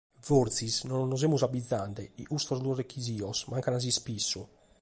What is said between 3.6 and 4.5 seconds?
a s’ispissu.